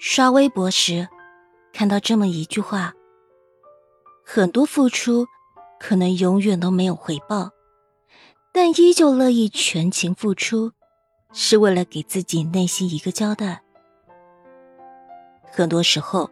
[0.00, 1.08] 刷微博时，
[1.72, 2.94] 看到这么一句话：
[4.24, 5.26] 很多付出
[5.80, 7.50] 可能永远都没有回报，
[8.52, 10.70] 但依旧乐意全情付出，
[11.32, 13.60] 是为了给自己内心一个交代。
[15.50, 16.30] 很多时候，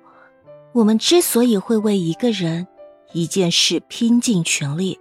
[0.73, 2.69] 我们之所以会为一个人、
[3.13, 4.97] 一件事拼尽全力，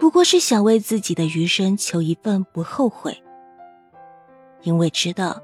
[0.00, 3.22] 不过是想为自己的余生求一份不后悔，
[4.62, 5.40] 因为知道。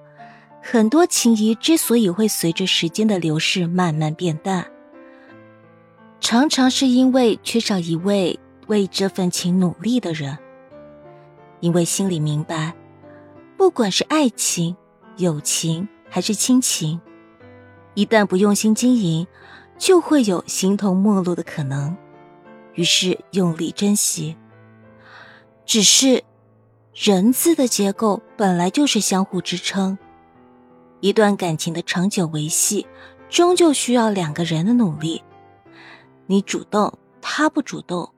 [0.69, 4.66] 很多情谊之所以会随着时间的流逝慢慢变淡，
[6.19, 10.37] 常常是因为缺少一位为这份情努力的人。
[11.60, 12.74] 因为心里明白，
[13.57, 14.77] 不管是爱情、
[15.19, 17.01] 友情还是亲情，
[17.95, 19.24] 一旦不用心经营，
[19.79, 21.96] 就会有形同陌路的可能。
[22.74, 24.37] 于是用力珍惜。
[25.65, 26.24] 只是，
[26.93, 29.96] 人字的结构本来就是相互支撑。
[31.00, 32.87] 一段感情的长久维系，
[33.29, 35.23] 终究需要两个人的努力。
[36.26, 38.10] 你主动，他不主动，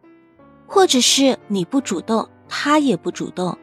[0.67, 3.59] 或者是你不主动，他也不主动，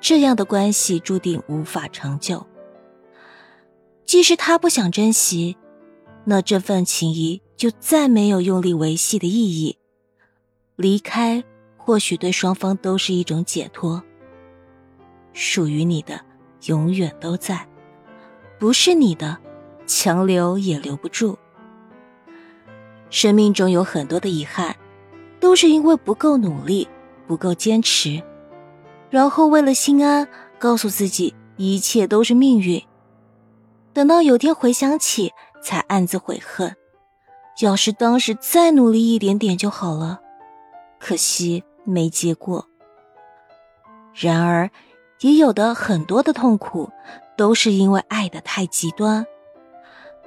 [0.00, 2.44] 这样的关系注定无法长久。
[4.04, 5.56] 即使他不想珍惜，
[6.24, 9.78] 那这份情谊就再没有用力维系的意义。
[10.76, 11.42] 离开，
[11.76, 14.02] 或许对双方都是一种解脱。
[15.32, 16.20] 属于你的，
[16.66, 17.66] 永远都在。
[18.62, 19.38] 不是你的，
[19.88, 21.36] 强留也留不住。
[23.10, 24.76] 生命中有很多的遗憾，
[25.40, 26.86] 都是因为不够努力，
[27.26, 28.22] 不够坚持，
[29.10, 30.28] 然后为了心安，
[30.60, 32.80] 告诉自己一切都是命运。
[33.92, 36.76] 等到有天回想起，才暗自悔恨。
[37.62, 40.20] 要是当时再努力一点点就好了，
[41.00, 42.64] 可惜没结果。
[44.14, 44.70] 然而，
[45.18, 46.88] 也有的很多的痛苦。
[47.36, 49.26] 都是因为爱的太极端，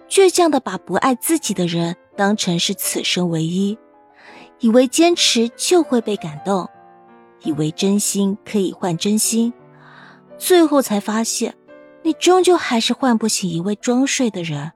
[0.09, 3.77] 倔强的把不爱自己的人当成是此生唯一，
[4.59, 6.69] 以为坚持就会被感动，
[7.43, 9.53] 以为真心可以换真心，
[10.37, 11.55] 最后才发现，
[12.03, 14.71] 你终究还是换不起一位装睡的人。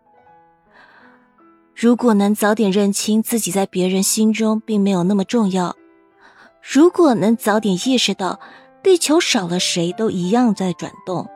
[1.76, 5.76] 如果能早点认清自己在别人心中并没有那么重要，
[6.62, 8.40] 如果能早点意识到
[8.84, 11.30] 地球少了谁都一样在转动。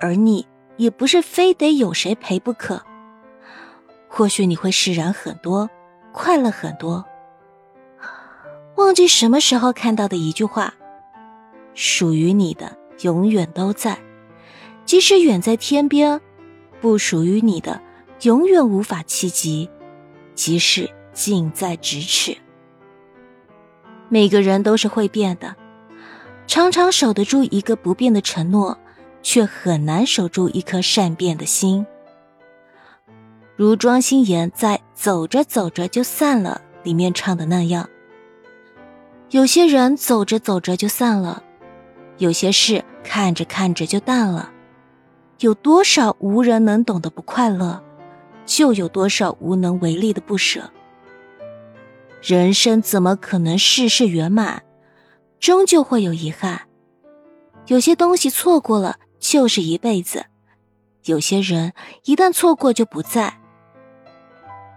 [0.00, 0.46] 而你
[0.76, 2.82] 也不是非得有谁陪不可，
[4.08, 5.68] 或许你会释然很多，
[6.12, 7.04] 快乐很多。
[8.76, 10.72] 忘记什么时候看到的一句话：
[11.74, 13.98] 属于你的永远都在，
[14.86, 16.18] 即使远在天边；
[16.80, 17.80] 不属于你的
[18.22, 19.68] 永远无法企及，
[20.34, 22.34] 即使近在咫尺。
[24.08, 25.54] 每个人都是会变的，
[26.46, 28.78] 常常守得住一个不变的承诺。
[29.22, 31.86] 却很难守住一颗善变的心，
[33.56, 37.88] 如庄心妍在《走着走着就散了》里面唱的那样。
[39.30, 41.42] 有些人走着走着就散了，
[42.18, 44.50] 有些事看着看着就淡了。
[45.40, 47.82] 有多少无人能懂的不快乐，
[48.44, 50.70] 就有多少无能为力的不舍。
[52.22, 54.62] 人生怎么可能事事圆满？
[55.38, 56.62] 终究会有遗憾。
[57.66, 58.96] 有些东西错过了。
[59.20, 60.26] 就是一辈子，
[61.04, 61.72] 有些人
[62.04, 63.38] 一旦错过就不在。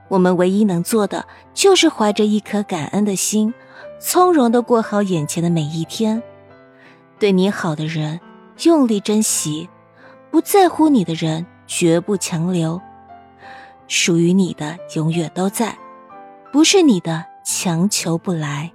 [0.09, 3.51] 我们唯一能做的，就是怀着一颗感恩的心，
[3.99, 6.21] 从容的过好眼前的每一天。
[7.17, 8.19] 对你好的人，
[8.63, 9.67] 用力珍惜；
[10.29, 12.79] 不在乎你的人，绝不强留。
[13.87, 15.73] 属于你的，永远都在；
[16.51, 18.71] 不是你的，强求不来。